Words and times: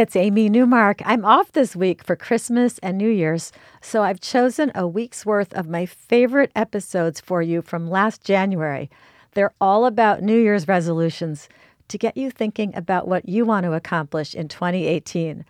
it's 0.00 0.16
Amy 0.16 0.48
Newmark. 0.48 1.02
I'm 1.04 1.26
off 1.26 1.52
this 1.52 1.76
week 1.76 2.02
for 2.02 2.16
Christmas 2.16 2.78
and 2.78 2.96
New 2.96 3.10
Year's, 3.10 3.52
so 3.82 4.02
I've 4.02 4.18
chosen 4.18 4.72
a 4.74 4.88
week's 4.88 5.26
worth 5.26 5.52
of 5.52 5.68
my 5.68 5.84
favorite 5.84 6.50
episodes 6.56 7.20
for 7.20 7.42
you 7.42 7.60
from 7.60 7.90
last 7.90 8.24
January. 8.24 8.88
They're 9.32 9.52
all 9.60 9.84
about 9.84 10.22
New 10.22 10.38
Year's 10.38 10.66
resolutions 10.66 11.50
to 11.88 11.98
get 11.98 12.16
you 12.16 12.30
thinking 12.30 12.74
about 12.74 13.08
what 13.08 13.28
you 13.28 13.44
want 13.44 13.64
to 13.64 13.74
accomplish 13.74 14.34
in 14.34 14.48
2018. 14.48 15.44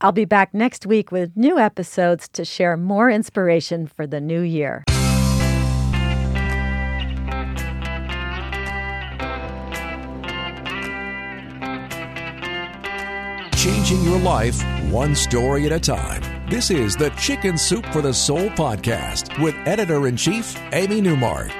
I'll 0.00 0.12
be 0.12 0.24
back 0.24 0.54
next 0.54 0.86
week 0.86 1.12
with 1.12 1.36
new 1.36 1.58
episodes 1.58 2.26
to 2.28 2.46
share 2.46 2.78
more 2.78 3.10
inspiration 3.10 3.86
for 3.86 4.06
the 4.06 4.18
new 4.18 4.40
year. 4.40 4.82
Changing 13.60 14.02
your 14.02 14.18
life 14.20 14.64
one 14.90 15.14
story 15.14 15.66
at 15.66 15.72
a 15.72 15.78
time. 15.78 16.22
This 16.48 16.70
is 16.70 16.96
the 16.96 17.10
Chicken 17.10 17.58
Soup 17.58 17.84
for 17.92 18.00
the 18.00 18.14
Soul 18.14 18.48
podcast 18.48 19.38
with 19.38 19.54
editor 19.66 20.06
in 20.06 20.16
chief, 20.16 20.58
Amy 20.72 21.02
Newmark. 21.02 21.50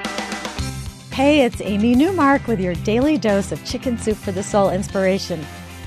Hey, 1.11 1.41
it's 1.41 1.61
Amy 1.61 1.93
Newmark 1.93 2.47
with 2.47 2.59
your 2.59 2.73
daily 2.73 3.19
dose 3.19 3.51
of 3.51 3.63
Chicken 3.65 3.99
Soup 3.99 4.17
for 4.17 4.31
the 4.31 4.41
Soul 4.41 4.71
inspiration. 4.71 5.45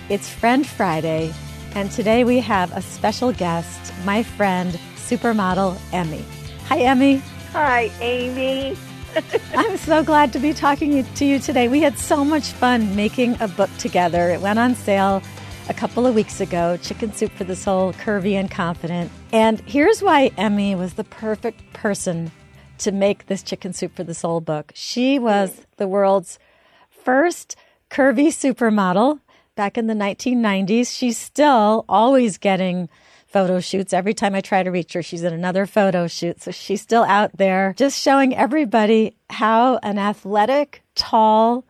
It's 0.09 0.31
Friend 0.31 0.65
Friday, 0.65 1.35
and 1.75 1.91
today 1.91 2.23
we 2.23 2.39
have 2.39 2.71
a 2.77 2.81
special 2.81 3.33
guest, 3.33 3.93
my 4.05 4.23
friend, 4.23 4.79
supermodel 4.95 5.77
Emme. 5.93 6.25
Hi, 6.69 6.79
Emme. 6.79 7.19
Hi, 7.51 7.91
Amy. 8.01 8.77
I'm 9.57 9.77
so 9.79 10.05
glad 10.05 10.33
to 10.35 10.39
be 10.39 10.53
talking 10.53 11.05
to 11.05 11.25
you 11.25 11.41
today. 11.41 11.67
We 11.67 11.81
had 11.81 11.99
so 11.99 12.25
much 12.25 12.53
fun 12.53 12.95
making 12.95 13.37
a 13.41 13.49
book 13.49 13.71
together. 13.79 14.31
It 14.31 14.41
went 14.41 14.61
on 14.61 14.77
sale 14.77 15.21
a 15.69 15.75
couple 15.75 16.07
of 16.07 16.15
weeks 16.15 16.41
ago 16.41 16.77
Chicken 16.83 17.13
Soup 17.13 17.33
for 17.33 17.45
the 17.45 17.57
Soul, 17.57 17.93
Curvy 17.95 18.35
and 18.35 18.51
Confident. 18.51 19.11
And 19.33 19.61
here's 19.61 20.03
why 20.03 20.31
Emme 20.37 20.79
was 20.79 20.95
the 20.95 21.05
perfect 21.05 21.73
person 21.73 22.31
to 22.79 22.93
make 22.93 23.27
this 23.27 23.43
Chicken 23.43 23.73
Soup 23.73 23.95
for 23.95 24.05
the 24.05 24.15
Soul 24.15 24.41
book. 24.41 24.73
She 24.75 25.19
was 25.19 25.67
the 25.77 25.89
world's 25.89 26.39
first 26.91 27.57
curvy 27.91 28.29
supermodel 28.29 29.21
back 29.55 29.79
in 29.79 29.87
the 29.87 29.95
1990s. 29.95 30.95
She's 30.95 31.17
still 31.17 31.85
always 31.89 32.37
getting 32.39 32.89
photo 33.27 33.61
shoots. 33.61 33.93
Every 33.93 34.15
time 34.15 34.35
I 34.35 34.41
try 34.41 34.63
to 34.63 34.71
reach 34.71 34.93
her, 34.93 35.03
she's 35.03 35.25
in 35.25 35.33
another 35.33 35.67
photo 35.67 36.07
shoot. 36.07 36.43
So 36.43 36.51
she's 36.51 36.83
still 36.83 37.05
out 37.05 37.37
there 37.37 37.75
just 37.77 38.01
showing 38.01 38.37
everybody 38.37 39.17
how 39.31 39.79
an 39.83 39.99
athletic, 39.99 40.83
tall, 40.95 41.65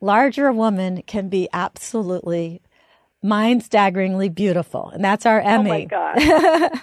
larger 0.00 0.52
woman 0.52 1.02
can 1.02 1.28
be 1.28 1.48
absolutely 1.52 2.62
mind 3.22 3.62
staggeringly 3.62 4.28
beautiful. 4.28 4.90
And 4.90 5.04
that's 5.04 5.26
our 5.26 5.40
Emme. 5.40 5.66
Oh 5.66 5.68
my 5.68 5.84
God. 5.84 6.80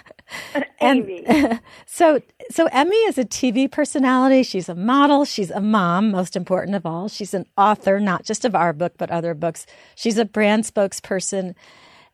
and 0.80 1.60
so 1.86 2.20
so 2.50 2.66
Emme 2.66 2.92
is 2.92 3.18
a 3.18 3.24
TV 3.24 3.70
personality. 3.70 4.42
She's 4.42 4.68
a 4.68 4.74
model. 4.74 5.24
She's 5.24 5.50
a 5.50 5.60
mom, 5.60 6.10
most 6.10 6.36
important 6.36 6.76
of 6.76 6.86
all. 6.86 7.08
She's 7.08 7.34
an 7.34 7.46
author, 7.56 8.00
not 8.00 8.24
just 8.24 8.44
of 8.44 8.54
our 8.54 8.72
book, 8.72 8.94
but 8.98 9.10
other 9.10 9.34
books. 9.34 9.66
She's 9.94 10.18
a 10.18 10.24
brand 10.24 10.64
spokesperson. 10.64 11.54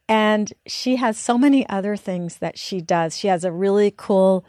And 0.08 0.52
she 0.66 0.96
has 0.96 1.16
so 1.16 1.38
many 1.38 1.66
other 1.68 1.96
things 1.96 2.36
that 2.36 2.58
she 2.58 2.80
does. 2.80 3.16
She 3.16 3.28
has 3.28 3.44
a 3.44 3.52
really 3.52 3.92
cool 3.96 4.44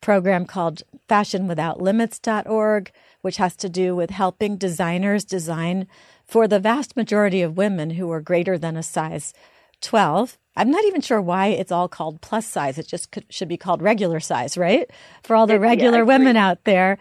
program 0.00 0.44
called 0.44 0.82
fashionwithoutlimits.org, 1.08 2.90
which 3.20 3.36
has 3.36 3.56
to 3.56 3.68
do 3.68 3.94
with 3.94 4.10
helping 4.10 4.56
designers 4.56 5.24
design 5.24 5.86
for 6.24 6.46
the 6.46 6.60
vast 6.60 6.96
majority 6.96 7.42
of 7.42 7.56
women 7.56 7.90
who 7.90 8.10
are 8.10 8.20
greater 8.20 8.58
than 8.58 8.76
a 8.76 8.82
size 8.82 9.32
12. 9.80 10.38
I'm 10.56 10.70
not 10.70 10.84
even 10.84 11.00
sure 11.00 11.20
why 11.20 11.48
it's 11.48 11.70
all 11.70 11.88
called 11.88 12.20
plus 12.20 12.46
size. 12.46 12.78
It 12.78 12.88
just 12.88 13.12
could, 13.12 13.24
should 13.30 13.48
be 13.48 13.56
called 13.56 13.80
regular 13.80 14.18
size, 14.20 14.58
right? 14.58 14.90
For 15.22 15.36
all 15.36 15.46
the 15.46 15.60
regular 15.60 15.98
yeah, 15.98 16.04
women 16.04 16.36
out 16.36 16.64
there. 16.64 16.98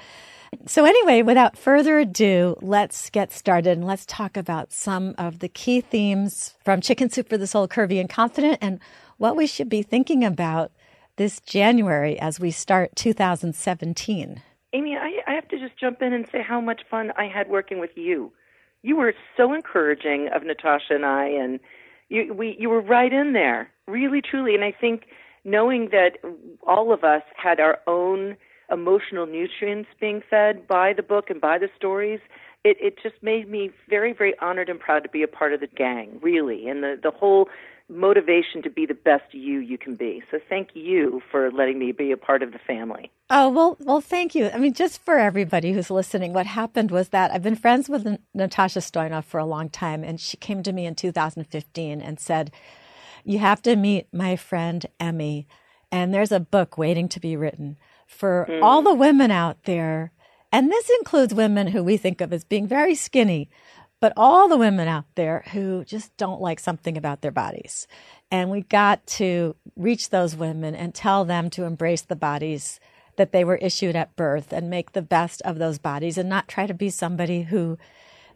So, 0.65 0.85
anyway, 0.85 1.23
without 1.23 1.57
further 1.57 1.99
ado, 1.99 2.55
let's 2.61 3.09
get 3.09 3.33
started 3.33 3.77
and 3.77 3.85
let's 3.85 4.05
talk 4.05 4.37
about 4.37 4.71
some 4.71 5.13
of 5.17 5.39
the 5.39 5.49
key 5.49 5.81
themes 5.81 6.55
from 6.63 6.81
Chicken 6.81 7.09
Soup 7.09 7.27
for 7.27 7.37
the 7.37 7.47
Soul, 7.47 7.67
Curvy 7.67 7.99
and 7.99 8.09
Confident, 8.09 8.59
and 8.61 8.79
what 9.17 9.35
we 9.35 9.47
should 9.47 9.69
be 9.69 9.81
thinking 9.81 10.23
about 10.23 10.71
this 11.17 11.39
January 11.41 12.19
as 12.19 12.39
we 12.39 12.51
start 12.51 12.95
2017. 12.95 14.41
Amy, 14.73 14.95
I, 14.95 15.05
I 15.07 15.16
have 15.37 15.47
to 15.47 15.59
just 15.59 15.79
jump 15.79 16.01
in 16.01 16.13
and 16.13 16.27
say 16.31 16.41
how 16.41 16.59
much 16.59 16.81
fun 16.91 17.13
I 17.17 17.27
had 17.27 17.49
working 17.49 17.79
with 17.79 17.91
you 17.95 18.33
you 18.87 18.95
were 18.95 19.13
so 19.35 19.53
encouraging 19.53 20.29
of 20.33 20.43
Natasha 20.43 20.95
and 20.95 21.05
I, 21.05 21.25
and 21.27 21.59
you 22.09 22.33
we 22.33 22.55
you 22.59 22.69
were 22.69 22.81
right 22.81 23.11
in 23.11 23.33
there, 23.33 23.69
really 23.87 24.21
truly. 24.21 24.55
And 24.55 24.63
I 24.63 24.71
think 24.71 25.07
knowing 25.43 25.89
that 25.91 26.17
all 26.65 26.93
of 26.93 27.03
us 27.03 27.23
had 27.35 27.59
our 27.59 27.79
own 27.87 28.37
emotional 28.71 29.25
nutrients 29.25 29.89
being 29.99 30.21
fed 30.29 30.67
by 30.67 30.93
the 30.93 31.03
book 31.03 31.29
and 31.29 31.41
by 31.41 31.57
the 31.57 31.69
stories, 31.75 32.19
it 32.63 32.77
it 32.79 32.97
just 33.01 33.21
made 33.21 33.49
me 33.49 33.71
very 33.89 34.13
very 34.13 34.37
honored 34.39 34.69
and 34.69 34.79
proud 34.79 35.03
to 35.03 35.09
be 35.09 35.23
a 35.23 35.27
part 35.27 35.53
of 35.53 35.59
the 35.59 35.67
gang, 35.67 36.19
really, 36.21 36.67
and 36.67 36.83
the 36.83 36.99
the 37.01 37.11
whole 37.11 37.49
motivation 37.89 38.61
to 38.63 38.69
be 38.69 38.85
the 38.85 38.93
best 38.93 39.33
you 39.33 39.59
you 39.59 39.77
can 39.77 39.95
be. 39.95 40.21
So 40.29 40.39
thank 40.49 40.69
you 40.73 41.21
for 41.31 41.51
letting 41.51 41.79
me 41.79 41.91
be 41.91 42.11
a 42.11 42.17
part 42.17 42.43
of 42.43 42.51
the 42.51 42.59
family. 42.59 43.11
Oh, 43.29 43.49
well, 43.49 43.77
well, 43.79 44.01
thank 44.01 44.35
you. 44.35 44.49
I 44.49 44.57
mean, 44.57 44.73
just 44.73 45.03
for 45.03 45.17
everybody 45.17 45.71
who's 45.71 45.89
listening, 45.89 46.33
what 46.33 46.45
happened 46.45 46.91
was 46.91 47.09
that 47.09 47.31
I've 47.31 47.43
been 47.43 47.55
friends 47.55 47.87
with 47.87 48.05
Natasha 48.33 48.79
Stoynoff 48.79 49.25
for 49.25 49.39
a 49.39 49.45
long 49.45 49.69
time, 49.69 50.03
and 50.03 50.19
she 50.19 50.37
came 50.37 50.63
to 50.63 50.73
me 50.73 50.85
in 50.85 50.95
2015 50.95 52.01
and 52.01 52.19
said, 52.19 52.51
You 53.23 53.39
have 53.39 53.61
to 53.63 53.75
meet 53.75 54.07
my 54.13 54.35
friend 54.35 54.85
Emme, 54.99 55.45
and 55.91 56.13
there's 56.13 56.31
a 56.31 56.39
book 56.39 56.77
waiting 56.77 57.07
to 57.09 57.19
be 57.19 57.37
written 57.37 57.77
for 58.05 58.47
mm. 58.49 58.61
all 58.61 58.81
the 58.81 58.93
women 58.93 59.31
out 59.31 59.63
there. 59.63 60.11
And 60.51 60.71
this 60.71 60.89
includes 60.99 61.33
women 61.33 61.67
who 61.67 61.83
we 61.83 61.97
think 61.97 62.21
of 62.21 62.31
as 62.31 62.45
being 62.45 62.67
very 62.67 62.95
skinny, 62.95 63.49
but 63.99 64.13
all 64.15 64.47
the 64.47 64.57
women 64.57 64.87
out 64.87 65.05
there 65.15 65.43
who 65.53 65.83
just 65.83 66.15
don't 66.17 66.41
like 66.41 66.59
something 66.59 66.97
about 66.97 67.21
their 67.21 67.31
bodies. 67.31 67.87
And 68.31 68.51
we've 68.51 68.69
got 68.69 69.05
to 69.07 69.55
reach 69.75 70.09
those 70.09 70.35
women 70.35 70.75
and 70.75 70.93
tell 70.93 71.25
them 71.25 71.49
to 71.51 71.63
embrace 71.63 72.01
the 72.01 72.15
bodies 72.15 72.79
that 73.15 73.31
they 73.31 73.43
were 73.43 73.55
issued 73.55 73.95
at 73.95 74.15
birth 74.15 74.53
and 74.53 74.69
make 74.69 74.91
the 74.91 75.01
best 75.01 75.41
of 75.41 75.57
those 75.57 75.79
bodies 75.79 76.17
and 76.17 76.29
not 76.29 76.47
try 76.47 76.67
to 76.67 76.73
be 76.73 76.89
somebody 76.89 77.43
who 77.43 77.77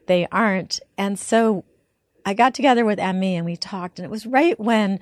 they 0.08 0.28
aren't. 0.32 0.80
And 0.98 1.20
so 1.20 1.64
I 2.26 2.34
got 2.34 2.54
together 2.54 2.84
with 2.84 3.00
Emme 3.00 3.24
and 3.24 3.46
we 3.46 3.56
talked, 3.56 4.00
and 4.00 4.06
it 4.06 4.12
was 4.12 4.26
right 4.26 4.60
when 4.60 5.00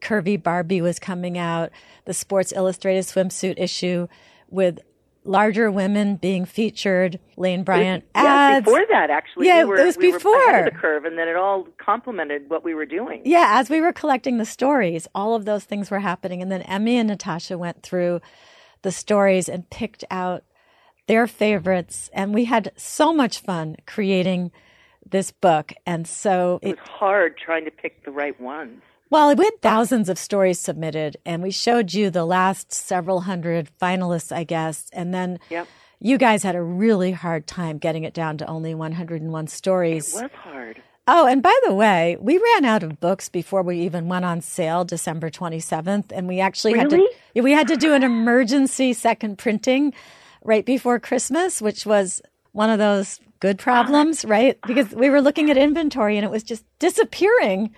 Curvy 0.00 0.42
Barbie 0.42 0.80
was 0.80 0.98
coming 0.98 1.36
out, 1.36 1.70
the 2.06 2.14
Sports 2.14 2.52
Illustrated 2.52 3.04
swimsuit 3.04 3.54
issue 3.58 4.08
with 4.48 4.78
larger 5.28 5.70
women 5.70 6.16
being 6.16 6.44
featured, 6.44 7.20
Lane 7.36 7.62
Bryant 7.62 8.02
it, 8.02 8.10
yeah, 8.14 8.60
before 8.60 8.84
that, 8.88 9.10
actually. 9.10 9.46
Yeah, 9.46 9.64
we 9.64 9.68
were, 9.68 9.76
it 9.76 9.84
was 9.84 9.96
we 9.96 10.10
before. 10.10 10.32
Were 10.32 10.50
ahead 10.50 10.68
of 10.68 10.74
the 10.74 10.80
curve, 10.80 11.04
and 11.04 11.18
then 11.18 11.28
it 11.28 11.36
all 11.36 11.68
complemented 11.76 12.48
what 12.48 12.64
we 12.64 12.74
were 12.74 12.86
doing. 12.86 13.22
Yeah, 13.24 13.58
as 13.60 13.68
we 13.68 13.80
were 13.80 13.92
collecting 13.92 14.38
the 14.38 14.46
stories, 14.46 15.06
all 15.14 15.34
of 15.34 15.44
those 15.44 15.64
things 15.64 15.90
were 15.90 16.00
happening. 16.00 16.42
And 16.42 16.50
then 16.50 16.62
Emme 16.62 16.88
and 16.88 17.08
Natasha 17.08 17.58
went 17.58 17.82
through 17.82 18.20
the 18.82 18.90
stories 18.90 19.48
and 19.48 19.68
picked 19.70 20.04
out 20.10 20.44
their 21.06 21.26
favorites. 21.26 22.08
And 22.12 22.32
we 22.32 22.46
had 22.46 22.72
so 22.76 23.12
much 23.12 23.40
fun 23.40 23.76
creating 23.86 24.50
this 25.08 25.30
book. 25.30 25.72
And 25.86 26.08
so 26.08 26.58
it, 26.62 26.70
it 26.70 26.78
was 26.78 26.88
hard 26.88 27.36
trying 27.36 27.64
to 27.66 27.70
pick 27.70 28.04
the 28.04 28.10
right 28.10 28.38
ones. 28.40 28.82
Well, 29.10 29.34
we 29.34 29.44
had 29.44 29.62
thousands 29.62 30.08
of 30.08 30.18
stories 30.18 30.58
submitted, 30.58 31.16
and 31.24 31.42
we 31.42 31.50
showed 31.50 31.94
you 31.94 32.10
the 32.10 32.26
last 32.26 32.72
several 32.72 33.22
hundred 33.22 33.70
finalists, 33.80 34.30
I 34.30 34.44
guess. 34.44 34.90
And 34.92 35.14
then 35.14 35.38
yep. 35.48 35.66
you 35.98 36.18
guys 36.18 36.42
had 36.42 36.56
a 36.56 36.62
really 36.62 37.12
hard 37.12 37.46
time 37.46 37.78
getting 37.78 38.04
it 38.04 38.12
down 38.12 38.36
to 38.38 38.46
only 38.46 38.74
101 38.74 39.46
stories. 39.46 40.14
It 40.14 40.22
was 40.22 40.30
hard. 40.32 40.82
Oh, 41.10 41.26
and 41.26 41.42
by 41.42 41.58
the 41.64 41.72
way, 41.72 42.18
we 42.20 42.36
ran 42.36 42.66
out 42.66 42.82
of 42.82 43.00
books 43.00 43.30
before 43.30 43.62
we 43.62 43.80
even 43.80 44.08
went 44.08 44.26
on 44.26 44.42
sale 44.42 44.84
December 44.84 45.30
27th, 45.30 46.12
and 46.12 46.28
we 46.28 46.40
actually 46.40 46.74
really? 46.74 46.82
had 46.82 47.08
to 47.34 47.42
we 47.42 47.52
had 47.52 47.68
to 47.68 47.76
do 47.76 47.94
an 47.94 48.02
emergency 48.02 48.92
second 48.92 49.38
printing 49.38 49.94
right 50.44 50.66
before 50.66 50.98
Christmas, 50.98 51.62
which 51.62 51.86
was 51.86 52.20
one 52.52 52.68
of 52.68 52.78
those 52.78 53.20
good 53.40 53.58
problems, 53.58 54.22
right? 54.26 54.58
Ah. 54.62 54.66
Because 54.66 54.92
we 54.92 55.08
were 55.08 55.22
looking 55.22 55.50
at 55.50 55.56
inventory 55.56 56.18
and 56.18 56.26
it 56.26 56.30
was 56.30 56.42
just 56.42 56.64
disappearing. 56.78 57.74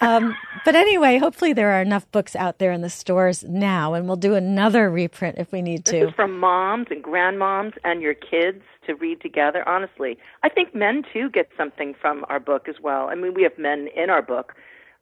Um, 0.00 0.36
but 0.64 0.74
anyway, 0.74 1.18
hopefully 1.18 1.52
there 1.52 1.72
are 1.72 1.80
enough 1.80 2.10
books 2.10 2.36
out 2.36 2.58
there 2.58 2.72
in 2.72 2.82
the 2.82 2.90
stores 2.90 3.44
now, 3.44 3.94
and 3.94 4.06
we'll 4.06 4.16
do 4.16 4.34
another 4.34 4.90
reprint 4.90 5.38
if 5.38 5.52
we 5.52 5.62
need 5.62 5.84
to. 5.86 5.92
This 5.92 6.08
is 6.08 6.14
from 6.14 6.38
moms 6.38 6.88
and 6.90 7.02
grandmoms 7.02 7.74
and 7.84 8.02
your 8.02 8.14
kids 8.14 8.62
to 8.86 8.94
read 8.94 9.20
together. 9.20 9.66
Honestly, 9.68 10.18
I 10.42 10.48
think 10.48 10.74
men 10.74 11.02
too 11.12 11.30
get 11.30 11.48
something 11.56 11.94
from 11.94 12.24
our 12.28 12.40
book 12.40 12.68
as 12.68 12.76
well. 12.82 13.08
I 13.08 13.14
mean, 13.14 13.32
we 13.34 13.42
have 13.42 13.58
men 13.58 13.88
in 13.96 14.10
our 14.10 14.22
book, 14.22 14.54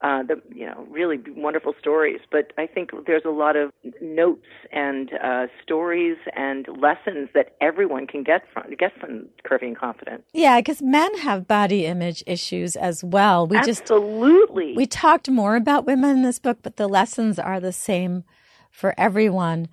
uh, 0.04 0.22
the 0.22 0.40
you 0.54 0.66
know 0.66 0.86
really 0.90 1.18
wonderful 1.34 1.72
stories. 1.80 2.20
But 2.30 2.52
I 2.58 2.66
think 2.66 2.90
there's 3.06 3.24
a 3.24 3.30
lot 3.30 3.56
of 3.56 3.72
notes 4.02 4.46
and 4.70 5.10
uh, 5.22 5.46
stories 5.62 6.18
and 6.36 6.68
lessons 6.68 7.30
that 7.34 7.56
everyone 7.60 8.06
can 8.06 8.22
get 8.22 8.42
from 8.52 8.64
get 8.78 8.92
from 9.00 9.26
curvy 9.44 9.68
and 9.68 9.78
confident. 9.78 10.22
Yeah, 10.34 10.60
because 10.60 10.82
men 10.82 11.16
have 11.18 11.48
body 11.48 11.86
image 11.86 12.22
issues 12.26 12.76
as 12.76 13.02
well. 13.02 13.46
We 13.46 13.56
absolutely 13.56 14.66
just, 14.66 14.76
we 14.76 14.86
talked 14.86 15.30
more 15.30 15.56
about 15.56 15.86
women 15.86 16.10
in 16.18 16.22
this 16.22 16.38
book, 16.38 16.58
but 16.62 16.76
the 16.76 16.88
lessons 16.88 17.38
are 17.38 17.58
the 17.58 17.72
same 17.72 18.24
for 18.70 18.94
everyone. 18.98 19.68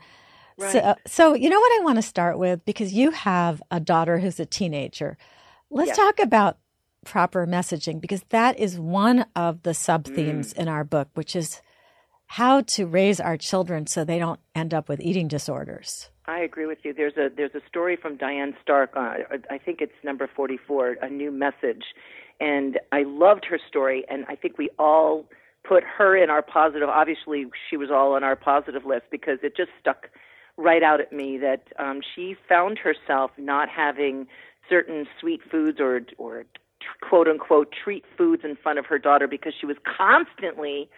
Right. 0.57 0.71
So, 0.71 0.95
so 1.05 1.33
you 1.33 1.49
know 1.49 1.59
what 1.59 1.81
I 1.81 1.83
want 1.83 1.97
to 1.97 2.03
start 2.03 2.39
with 2.39 2.63
because 2.63 2.93
you 2.93 3.11
have 3.11 3.61
a 3.69 3.81
daughter 3.81 4.19
who's 4.19 4.39
a 4.39 4.45
teenager. 4.45 5.17
Let's 5.69 5.89
yes. 5.89 5.97
talk 5.97 6.19
about 6.19 6.57
proper 7.05 7.47
messaging 7.47 7.99
because 7.99 8.23
that 8.29 8.59
is 8.59 8.79
one 8.79 9.25
of 9.35 9.63
the 9.63 9.73
sub 9.73 10.05
themes 10.05 10.53
mm. 10.53 10.59
in 10.59 10.67
our 10.67 10.83
book, 10.83 11.09
which 11.13 11.35
is 11.35 11.61
how 12.27 12.61
to 12.61 12.85
raise 12.85 13.19
our 13.19 13.35
children 13.35 13.85
so 13.87 14.03
they 14.03 14.19
don't 14.19 14.39
end 14.55 14.73
up 14.73 14.87
with 14.87 15.01
eating 15.01 15.27
disorders. 15.27 16.09
I 16.25 16.39
agree 16.39 16.65
with 16.65 16.79
you. 16.83 16.93
There's 16.93 17.17
a 17.17 17.29
there's 17.35 17.55
a 17.55 17.61
story 17.67 17.97
from 17.97 18.15
Diane 18.15 18.55
Stark. 18.61 18.91
Uh, 18.95 19.15
I 19.49 19.57
think 19.57 19.81
it's 19.81 19.91
number 20.03 20.29
44, 20.33 20.97
a 21.01 21.09
new 21.09 21.31
message, 21.31 21.83
and 22.39 22.79
I 22.91 23.03
loved 23.03 23.45
her 23.49 23.59
story. 23.67 24.05
And 24.09 24.25
I 24.29 24.35
think 24.35 24.57
we 24.57 24.69
all 24.79 25.25
put 25.67 25.83
her 25.83 26.15
in 26.15 26.29
our 26.29 26.41
positive. 26.41 26.87
Obviously, 26.87 27.47
she 27.69 27.75
was 27.75 27.89
all 27.91 28.13
on 28.13 28.23
our 28.23 28.35
positive 28.35 28.85
list 28.85 29.05
because 29.11 29.39
it 29.43 29.57
just 29.57 29.71
stuck 29.79 30.07
right 30.57 30.83
out 30.83 31.01
at 31.01 31.11
me 31.11 31.37
that 31.39 31.63
um, 31.79 32.01
she 32.15 32.35
found 32.47 32.77
herself 32.77 33.31
not 33.37 33.67
having 33.67 34.27
certain 34.69 35.07
sweet 35.19 35.41
foods 35.49 35.79
or 35.81 36.01
or 36.17 36.45
quote 37.01 37.27
unquote 37.27 37.71
treat 37.71 38.03
foods 38.17 38.43
in 38.43 38.55
front 38.55 38.79
of 38.79 38.85
her 38.85 38.99
daughter 38.99 39.27
because 39.27 39.53
she 39.59 39.65
was 39.65 39.77
constantly 39.85 40.89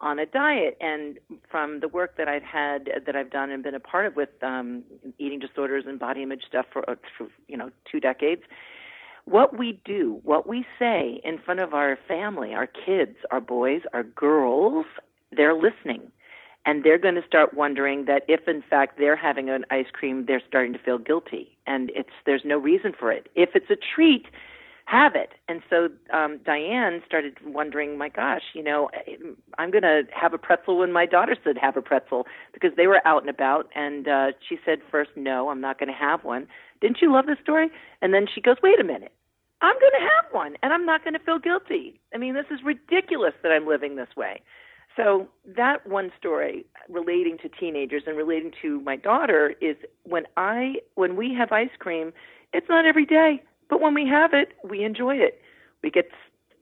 on 0.00 0.18
a 0.18 0.26
diet. 0.26 0.78
And 0.80 1.18
from 1.50 1.80
the 1.80 1.88
work 1.88 2.16
that 2.16 2.28
I've 2.28 2.42
had 2.42 2.90
that 3.06 3.16
I've 3.16 3.30
done 3.30 3.50
and 3.50 3.62
been 3.62 3.74
a 3.74 3.80
part 3.80 4.06
of 4.06 4.16
with 4.16 4.30
um 4.42 4.82
eating 5.18 5.38
disorders 5.38 5.84
and 5.86 5.98
body 5.98 6.22
image 6.22 6.42
stuff 6.48 6.66
for, 6.72 6.88
uh, 6.88 6.94
for 7.16 7.28
you 7.48 7.56
know 7.56 7.70
two 7.90 8.00
decades 8.00 8.42
what 9.26 9.58
we 9.58 9.78
do 9.84 10.20
what 10.24 10.48
we 10.48 10.64
say 10.78 11.20
in 11.22 11.38
front 11.38 11.60
of 11.60 11.74
our 11.74 11.98
family 12.08 12.54
our 12.54 12.66
kids 12.66 13.16
our 13.30 13.40
boys 13.40 13.82
our 13.92 14.02
girls 14.02 14.86
they're 15.32 15.54
listening. 15.54 16.10
And 16.66 16.84
they're 16.84 16.98
going 16.98 17.14
to 17.14 17.26
start 17.26 17.54
wondering 17.54 18.04
that 18.04 18.24
if 18.28 18.46
in 18.46 18.62
fact 18.68 18.98
they're 18.98 19.16
having 19.16 19.48
an 19.48 19.64
ice 19.70 19.86
cream 19.92 20.26
they're 20.26 20.42
starting 20.46 20.72
to 20.74 20.78
feel 20.78 20.98
guilty. 20.98 21.56
And 21.66 21.90
it's 21.94 22.10
there's 22.26 22.42
no 22.44 22.58
reason 22.58 22.92
for 22.98 23.10
it. 23.10 23.28
If 23.34 23.50
it's 23.54 23.70
a 23.70 23.76
treat 23.76 24.26
have 24.90 25.14
it. 25.14 25.34
And 25.48 25.62
so 25.70 25.88
um, 26.12 26.40
Diane 26.44 27.00
started 27.06 27.34
wondering, 27.44 27.96
my 27.96 28.08
gosh, 28.08 28.42
you 28.54 28.62
know, 28.62 28.90
I'm 29.56 29.70
going 29.70 29.82
to 29.82 30.02
have 30.12 30.34
a 30.34 30.38
pretzel 30.38 30.78
when 30.78 30.92
my 30.92 31.06
daughter 31.06 31.36
said 31.44 31.56
have 31.60 31.76
a 31.76 31.82
pretzel 31.82 32.26
because 32.52 32.72
they 32.76 32.88
were 32.88 33.00
out 33.06 33.22
and 33.22 33.30
about. 33.30 33.68
And 33.76 34.08
uh, 34.08 34.26
she 34.48 34.58
said 34.64 34.80
first, 34.90 35.10
no, 35.14 35.48
I'm 35.48 35.60
not 35.60 35.78
going 35.78 35.90
to 35.90 35.94
have 35.94 36.24
one. 36.24 36.48
Didn't 36.80 36.98
you 37.00 37.12
love 37.12 37.26
the 37.26 37.36
story? 37.40 37.70
And 38.02 38.12
then 38.12 38.26
she 38.32 38.40
goes, 38.40 38.56
wait 38.64 38.80
a 38.80 38.84
minute. 38.84 39.12
I'm 39.62 39.78
going 39.78 39.92
to 39.92 40.00
have 40.00 40.32
one 40.32 40.56
and 40.62 40.72
I'm 40.72 40.86
not 40.86 41.04
going 41.04 41.14
to 41.14 41.20
feel 41.20 41.38
guilty. 41.38 42.00
I 42.12 42.18
mean, 42.18 42.34
this 42.34 42.46
is 42.50 42.58
ridiculous 42.64 43.34
that 43.42 43.52
I'm 43.52 43.68
living 43.68 43.94
this 43.94 44.08
way. 44.16 44.42
So 44.96 45.28
that 45.56 45.86
one 45.86 46.10
story 46.18 46.66
relating 46.88 47.38
to 47.42 47.48
teenagers 47.48 48.02
and 48.06 48.16
relating 48.16 48.50
to 48.62 48.80
my 48.80 48.96
daughter 48.96 49.54
is 49.60 49.76
when 50.02 50.24
I 50.36 50.76
when 50.96 51.14
we 51.14 51.32
have 51.38 51.52
ice 51.52 51.70
cream, 51.78 52.12
it's 52.52 52.68
not 52.68 52.86
every 52.86 53.06
day 53.06 53.42
but 53.70 53.80
when 53.80 53.94
we 53.94 54.06
have 54.06 54.34
it, 54.34 54.50
we 54.68 54.84
enjoy 54.84 55.14
it. 55.14 55.40
We 55.82 55.90
get 55.90 56.10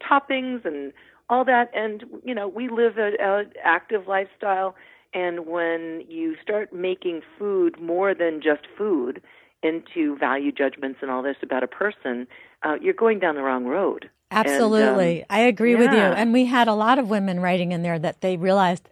toppings 0.01 0.65
and 0.65 0.93
all 1.29 1.45
that, 1.45 1.71
and 1.75 2.05
you 2.25 2.35
know 2.35 2.47
we 2.47 2.69
live 2.69 2.99
an 2.99 3.53
active 3.65 4.07
lifestyle. 4.07 4.77
And 5.15 5.47
when 5.47 6.05
you 6.07 6.37
start 6.43 6.73
making 6.73 7.23
food 7.39 7.81
more 7.81 8.15
than 8.15 8.43
just 8.43 8.67
food 8.77 9.23
into 9.63 10.17
value 10.19 10.53
judgments 10.53 10.99
and 11.01 11.11
all 11.11 11.23
this 11.23 11.37
about 11.43 11.63
a 11.63 11.67
person, 11.67 12.29
uh, 12.63 12.77
you're 12.81 12.93
going 12.93 13.19
down 13.19 13.35
the 13.35 13.43
wrong 13.43 13.65
road. 13.65 14.11
Absolutely. 14.31 15.23
And, 15.23 15.23
um, 15.23 15.27
I 15.31 15.41
agree 15.41 15.73
yeah. 15.73 15.79
with 15.79 15.93
you. 15.93 15.99
And 15.99 16.33
we 16.33 16.45
had 16.45 16.69
a 16.69 16.75
lot 16.75 16.99
of 16.99 17.09
women 17.09 17.41
writing 17.41 17.73
in 17.73 17.83
there 17.83 17.99
that 17.99 18.21
they 18.21 18.37
realized 18.37 18.89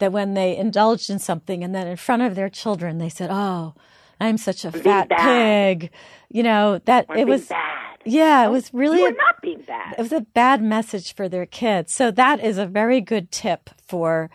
that 0.00 0.12
when 0.12 0.34
they 0.34 0.56
indulged 0.56 1.08
in 1.08 1.20
something 1.20 1.62
and 1.62 1.72
then 1.72 1.86
in 1.86 1.96
front 1.96 2.22
of 2.22 2.34
their 2.34 2.48
children, 2.48 2.98
they 2.98 3.08
said, 3.08 3.30
Oh, 3.30 3.74
I'm 4.20 4.38
such 4.38 4.64
a 4.64 4.72
fat 4.72 5.08
pig. 5.10 5.90
You 6.30 6.42
know, 6.42 6.80
that 6.86 7.06
or 7.08 7.16
it 7.16 7.26
was 7.26 7.46
bad. 7.48 7.98
Yeah, 8.04 8.46
it 8.46 8.50
was 8.50 8.72
really 8.74 9.00
you 9.00 9.12
not 9.12 9.40
being 9.40 9.62
bad. 9.62 9.94
It 9.98 10.02
was 10.02 10.12
a 10.12 10.20
bad 10.20 10.62
message 10.62 11.14
for 11.14 11.28
their 11.28 11.46
kids. 11.46 11.92
So 11.94 12.10
that 12.10 12.42
is 12.42 12.58
a 12.58 12.66
very 12.66 13.00
good 13.00 13.30
tip 13.30 13.70
for 13.86 14.30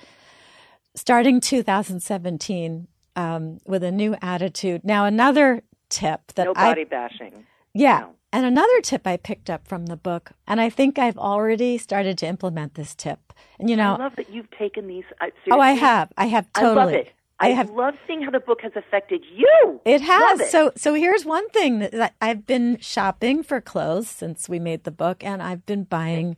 starting 0.96 1.40
2017 1.40 2.88
um, 3.16 3.60
with 3.66 3.84
a 3.84 3.92
new 3.92 4.16
attitude. 4.22 4.84
Now, 4.84 5.06
another 5.06 5.62
tip 5.90 6.32
that 6.36 6.46
no 6.46 6.54
I 6.56 6.70
body 6.70 6.84
bashing. 6.84 7.46
yeah. 7.74 8.00
No. 8.00 8.16
And 8.32 8.46
another 8.46 8.80
tip 8.82 9.08
I 9.08 9.18
picked 9.18 9.50
up 9.50 9.68
from 9.68 9.88
the 9.88 9.98
book, 9.98 10.34
and 10.46 10.62
I 10.62 10.70
think 10.70 11.00
I've 11.00 11.18
already 11.18 11.80
started 11.80 12.16
to 12.20 12.28
implement 12.28 12.76
this 12.76 12.94
tip. 12.94 13.34
And 13.60 13.72
you 13.72 13.76
know, 13.76 13.96
I 13.96 14.04
love 14.04 14.16
that 14.18 14.30
you've 14.30 14.52
taken 14.52 14.86
these. 14.86 15.04
Uh, 15.20 15.30
oh, 15.50 15.60
I 15.60 15.72
have, 15.72 16.14
I 16.16 16.28
have 16.28 16.54
totally. 16.54 16.72
I 16.72 16.86
love 16.86 16.94
it. 16.94 17.14
I 17.42 17.48
I 17.48 17.50
have- 17.52 17.70
love 17.70 17.96
seeing 18.06 18.22
how 18.22 18.32
the 18.32 18.40
book 18.40 18.60
has 18.64 18.74
affected 18.76 19.24
you. 19.34 19.80
It 19.86 20.02
has. 20.02 20.40
It. 20.42 20.50
So 20.50 20.72
so 20.76 20.94
here's 20.94 21.26
one 21.26 21.48
thing 21.50 21.80
that 21.80 22.14
I've 22.22 22.46
been 22.46 22.78
shopping 22.80 23.44
for 23.44 23.62
clothes 23.62 24.10
since 24.10 24.50
we 24.50 24.60
made 24.60 24.84
the 24.84 24.92
book 24.92 25.24
and 25.24 25.42
I've 25.42 25.66
been 25.66 25.84
buying 25.86 26.36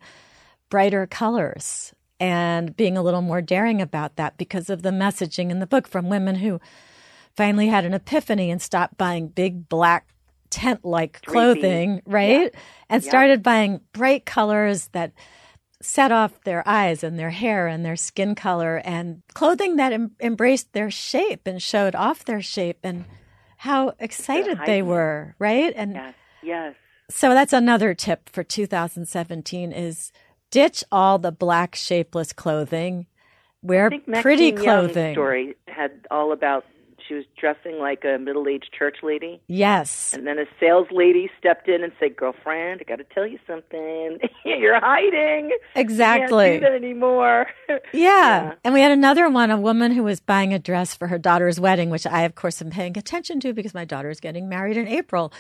brighter 0.70 1.08
colors 1.08 1.94
and 2.20 2.76
being 2.78 2.98
a 2.98 3.02
little 3.02 3.22
more 3.22 3.42
daring 3.42 3.82
about 3.82 4.16
that 4.18 4.38
because 4.38 4.70
of 4.70 4.84
the 4.84 4.92
messaging 4.92 5.50
in 5.50 5.60
the 5.60 5.68
book 5.68 5.88
from 5.88 6.08
women 6.08 6.36
who 6.36 6.60
finally 7.36 7.68
had 7.68 7.84
an 7.84 7.94
epiphany 7.94 8.52
and 8.52 8.62
stopped 8.62 8.98
buying 8.98 9.28
big 9.28 9.68
black 9.68 10.08
tent 10.52 10.84
like 10.86 11.22
clothing, 11.24 12.02
right? 12.06 12.54
And 12.90 13.02
Yeah. 13.04 13.10
started 13.10 13.42
buying 13.42 13.82
bright 13.94 14.26
colors 14.26 14.90
that 14.90 15.14
set 15.82 16.12
off 16.12 16.42
their 16.44 16.68
eyes 16.68 17.04
and 17.04 17.18
their 17.18 17.30
hair 17.32 17.68
and 17.68 17.84
their 17.86 17.96
skin 17.96 18.36
color 18.36 18.82
and 18.86 19.22
clothing 19.34 19.76
that 19.78 19.92
em- 19.94 20.12
embraced 20.22 20.74
their 20.74 20.92
shape 20.92 21.48
and 21.48 21.62
showed 21.62 21.96
off 21.96 22.24
their 22.26 22.42
shape 22.42 22.80
and 22.84 23.06
how 23.58 23.94
excited 24.00 24.60
they 24.66 24.82
were, 24.82 25.36
right? 25.40 25.74
And 25.76 25.94
Yes. 25.94 26.14
Yes. 26.44 26.76
so 27.10 27.30
that's 27.34 27.54
another 27.54 27.94
tip 27.94 28.30
for 28.30 28.44
2017 28.44 29.72
is 29.72 30.12
ditch 30.50 30.84
all 30.92 31.18
the 31.20 31.32
black 31.32 31.76
shapeless 31.76 32.34
clothing. 32.34 33.08
Wear 33.64 33.86
I 33.88 33.90
think 33.90 34.08
Maxine 34.08 34.22
pretty 34.24 34.46
Young's 34.46 34.64
clothing. 34.64 35.14
story 35.14 35.56
had 35.68 35.92
all 36.10 36.32
about 36.32 36.66
she 37.12 37.16
was 37.16 37.26
dressing 37.38 37.78
like 37.78 38.06
a 38.06 38.18
middle-aged 38.18 38.72
church 38.72 38.98
lady, 39.04 39.42
Yes. 39.48 40.14
and 40.14 40.26
then 40.26 40.40
a 40.40 40.46
sales 40.62 40.88
lady 40.92 41.30
stepped 41.38 41.68
in 41.68 41.84
and 41.84 41.92
said, 42.00 42.16
"Girlfriend, 42.16 42.80
I 42.80 42.90
got 42.90 42.98
to 43.00 43.04
tell 43.04 43.28
you 43.28 43.38
something. 43.46 44.20
You're 44.46 44.80
hiding. 44.80 45.52
Exactly. 45.76 46.46
Can't 46.60 46.62
do 46.62 46.70
that 46.70 46.76
anymore." 46.76 47.48
Yeah. 47.94 48.02
Yeah. 48.12 48.54
And 48.64 48.74
we 48.74 48.82
had 48.82 48.92
another 48.92 49.30
one, 49.30 49.50
a 49.52 49.58
woman 49.58 49.92
who 49.92 50.04
was 50.04 50.20
buying 50.20 50.54
a 50.54 50.60
dress 50.60 50.94
for 50.96 51.08
her 51.08 51.18
daughter's 51.18 51.60
wedding, 51.60 51.90
which 51.90 52.06
I, 52.08 52.22
of 52.24 52.36
course, 52.36 52.62
am 52.62 52.70
paying 52.70 52.98
attention 52.98 53.40
to 53.42 53.54
because 53.54 53.74
my 53.74 53.86
daughter 53.86 54.10
is 54.10 54.20
getting 54.20 54.48
married 54.50 54.78
in 54.78 54.88
April. 54.88 55.32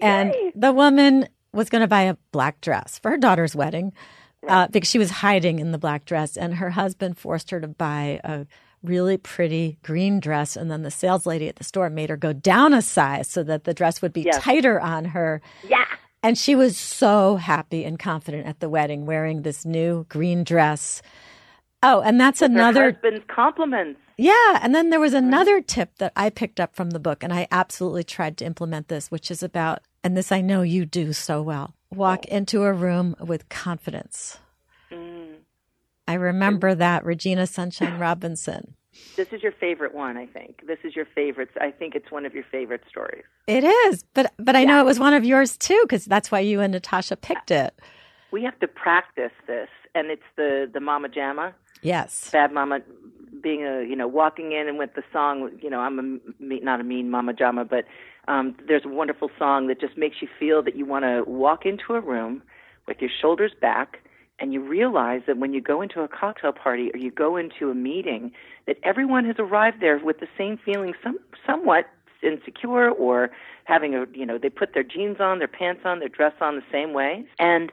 And 0.00 0.32
Yay. 0.34 0.52
the 0.54 0.72
woman 0.72 1.28
was 1.52 1.68
going 1.70 1.80
to 1.82 1.88
buy 1.88 2.02
a 2.02 2.16
black 2.32 2.60
dress 2.60 2.98
for 2.98 3.10
her 3.10 3.16
daughter's 3.16 3.54
wedding 3.56 3.92
uh, 4.48 4.66
because 4.68 4.88
she 4.88 4.98
was 4.98 5.10
hiding 5.10 5.58
in 5.60 5.72
the 5.72 5.78
black 5.78 6.04
dress. 6.04 6.36
And 6.36 6.54
her 6.54 6.70
husband 6.70 7.16
forced 7.18 7.50
her 7.50 7.60
to 7.60 7.68
buy 7.68 8.20
a 8.24 8.46
really 8.82 9.16
pretty 9.16 9.78
green 9.82 10.20
dress. 10.20 10.56
And 10.56 10.70
then 10.70 10.82
the 10.82 10.90
sales 10.90 11.26
lady 11.26 11.48
at 11.48 11.56
the 11.56 11.64
store 11.64 11.90
made 11.90 12.10
her 12.10 12.16
go 12.16 12.32
down 12.32 12.72
a 12.74 12.82
size 12.82 13.28
so 13.28 13.42
that 13.44 13.64
the 13.64 13.74
dress 13.74 14.00
would 14.02 14.12
be 14.12 14.22
Yes. 14.22 14.42
tighter 14.42 14.80
on 14.80 15.04
her. 15.06 15.40
yeah. 15.68 15.84
And 16.22 16.36
she 16.36 16.56
was 16.56 16.76
so 16.76 17.36
happy 17.36 17.84
and 17.84 17.96
confident 17.98 18.46
at 18.46 18.58
the 18.58 18.68
wedding 18.68 19.06
wearing 19.06 19.42
this 19.42 19.64
new 19.64 20.04
green 20.08 20.42
dress. 20.42 21.00
Oh, 21.82 22.00
and 22.00 22.20
that's 22.20 22.40
Her 22.40 22.46
another 22.46 22.90
husband's 22.92 23.24
compliments. 23.28 24.00
yeah. 24.16 24.58
And 24.60 24.74
then 24.74 24.90
there 24.90 24.98
was 24.98 25.14
another 25.14 25.60
tip 25.60 25.90
that 25.98 26.12
I 26.16 26.30
picked 26.30 26.58
up 26.58 26.74
from 26.74 26.90
the 26.90 26.98
book, 26.98 27.22
and 27.22 27.32
I 27.32 27.46
absolutely 27.52 28.02
tried 28.02 28.36
to 28.38 28.44
implement 28.44 28.88
this, 28.88 29.12
which 29.12 29.30
is 29.30 29.44
about, 29.44 29.78
and 30.02 30.16
this 30.16 30.32
I 30.32 30.40
know 30.40 30.62
you 30.62 30.84
do 30.86 31.12
so 31.12 31.40
well 31.40 31.74
walk 31.94 32.24
oh. 32.28 32.34
into 32.34 32.64
a 32.64 32.72
room 32.72 33.14
with 33.20 33.48
confidence. 33.48 34.38
I 36.08 36.14
remember 36.14 36.74
that, 36.74 37.04
Regina 37.04 37.46
Sunshine 37.46 37.98
Robinson. 38.00 38.74
This 39.16 39.28
is 39.30 39.42
your 39.42 39.52
favorite 39.52 39.94
one, 39.94 40.16
I 40.16 40.24
think. 40.26 40.66
This 40.66 40.78
is 40.82 40.96
your 40.96 41.04
favorite. 41.04 41.50
I 41.60 41.70
think 41.70 41.94
it's 41.94 42.10
one 42.10 42.24
of 42.24 42.34
your 42.34 42.44
favorite 42.50 42.82
stories. 42.88 43.24
It 43.46 43.62
is, 43.62 44.04
but 44.14 44.32
but 44.38 44.56
I 44.56 44.64
know 44.64 44.80
it 44.80 44.84
was 44.84 44.98
one 44.98 45.12
of 45.12 45.24
yours 45.24 45.56
too, 45.58 45.78
because 45.82 46.06
that's 46.06 46.32
why 46.32 46.40
you 46.40 46.60
and 46.60 46.72
Natasha 46.72 47.14
picked 47.16 47.50
it. 47.50 47.78
We 48.32 48.42
have 48.42 48.58
to 48.60 48.66
practice 48.66 49.32
this, 49.46 49.68
and 49.94 50.10
it's 50.10 50.22
the 50.36 50.68
the 50.72 50.80
Mama 50.80 51.08
Jamma. 51.10 51.52
Yes. 51.82 52.30
bad 52.32 52.52
mama 52.52 52.80
being 53.40 53.64
a 53.64 53.82
you 53.82 53.94
know 53.94 54.08
walking 54.08 54.50
in 54.50 54.66
and 54.66 54.78
with 54.78 54.94
the 54.94 55.04
song 55.12 55.48
you 55.62 55.70
know 55.70 55.78
i'm 55.78 55.98
a 56.00 56.10
not 56.40 56.80
a 56.80 56.82
mean 56.82 57.08
mama 57.08 57.32
jama 57.32 57.64
but 57.64 57.84
um 58.26 58.56
there's 58.66 58.84
a 58.84 58.88
wonderful 58.88 59.30
song 59.38 59.68
that 59.68 59.80
just 59.80 59.96
makes 59.96 60.16
you 60.20 60.26
feel 60.40 60.60
that 60.60 60.74
you 60.74 60.84
want 60.84 61.04
to 61.04 61.22
walk 61.30 61.64
into 61.64 61.94
a 61.94 62.00
room 62.00 62.42
with 62.88 62.96
your 63.00 63.10
shoulders 63.22 63.52
back 63.60 63.98
and 64.38 64.52
you 64.52 64.60
realize 64.60 65.22
that 65.26 65.38
when 65.38 65.52
you 65.52 65.60
go 65.60 65.82
into 65.82 66.00
a 66.02 66.08
cocktail 66.08 66.52
party 66.52 66.90
or 66.92 66.98
you 66.98 67.10
go 67.10 67.36
into 67.36 67.70
a 67.70 67.74
meeting, 67.74 68.32
that 68.66 68.76
everyone 68.82 69.24
has 69.24 69.36
arrived 69.38 69.80
there 69.80 69.98
with 69.98 70.20
the 70.20 70.28
same 70.36 70.58
feeling, 70.58 70.94
some 71.02 71.18
somewhat 71.46 71.86
insecure 72.22 72.90
or 72.90 73.30
having 73.64 73.94
a 73.94 74.04
you 74.12 74.26
know 74.26 74.38
they 74.38 74.50
put 74.50 74.74
their 74.74 74.82
jeans 74.82 75.20
on, 75.20 75.38
their 75.38 75.48
pants 75.48 75.82
on, 75.84 76.00
their 76.00 76.08
dress 76.08 76.34
on 76.40 76.56
the 76.56 76.64
same 76.70 76.92
way, 76.92 77.24
and 77.38 77.72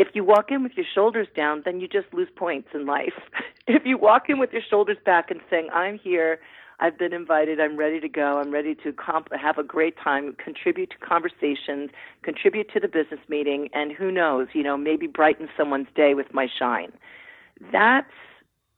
if 0.00 0.08
you 0.14 0.24
walk 0.24 0.50
in 0.50 0.62
with 0.62 0.72
your 0.76 0.86
shoulders 0.94 1.28
down, 1.36 1.60
then 1.66 1.78
you 1.78 1.86
just 1.86 2.06
lose 2.14 2.28
points 2.34 2.68
in 2.72 2.86
life. 2.86 3.12
if 3.74 3.84
you 3.84 3.98
walk 3.98 4.28
in 4.28 4.38
with 4.38 4.52
your 4.52 4.62
shoulders 4.68 4.98
back 5.04 5.30
and 5.30 5.40
saying, 5.50 5.68
"I'm 5.72 5.98
here," 5.98 6.40
I've 6.80 6.98
been 6.98 7.12
invited. 7.12 7.60
I'm 7.60 7.76
ready 7.76 8.00
to 8.00 8.08
go. 8.08 8.38
I'm 8.38 8.50
ready 8.50 8.74
to 8.76 8.92
comp- 8.92 9.32
have 9.32 9.58
a 9.58 9.62
great 9.62 9.96
time, 10.02 10.34
contribute 10.42 10.90
to 10.90 10.98
conversations, 10.98 11.90
contribute 12.22 12.70
to 12.72 12.80
the 12.80 12.88
business 12.88 13.20
meeting, 13.28 13.68
and 13.74 13.92
who 13.92 14.10
knows, 14.10 14.48
you 14.54 14.62
know, 14.62 14.76
maybe 14.76 15.06
brighten 15.06 15.48
someone's 15.56 15.88
day 15.94 16.14
with 16.14 16.32
my 16.32 16.48
shine. 16.58 16.92
That's 17.70 18.10